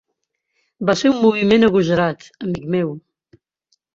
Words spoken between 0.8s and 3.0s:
Va ser un moviment agosarat, amic meu.